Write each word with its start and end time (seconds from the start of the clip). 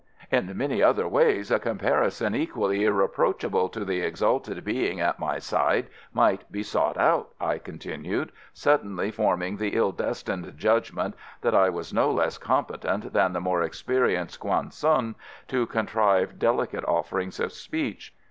"In 0.31 0.57
many 0.57 0.81
other 0.81 1.07
ways 1.07 1.51
a 1.51 1.59
comparison 1.59 2.33
equally 2.33 2.85
irreproachable 2.85 3.69
to 3.69 3.85
the 3.85 4.01
exalted 4.01 4.63
being 4.65 4.99
at 4.99 5.19
my 5.19 5.37
side 5.37 5.89
might 6.11 6.51
be 6.51 6.63
sought 6.63 6.97
out," 6.97 7.35
I 7.39 7.59
continued, 7.59 8.31
suddenly 8.51 9.11
forming 9.11 9.57
the 9.57 9.75
ill 9.77 9.91
destined 9.91 10.51
judgment 10.57 11.13
that 11.41 11.53
I 11.53 11.69
was 11.69 11.93
no 11.93 12.09
less 12.09 12.39
competent 12.39 13.13
than 13.13 13.33
the 13.33 13.39
more 13.41 13.61
experienced 13.61 14.39
Quang 14.39 14.69
Tsun 14.69 15.13
to 15.49 15.67
contrive 15.67 16.39
delicate 16.39 16.83
offerings 16.85 17.39
of 17.39 17.51
speech. 17.53 18.15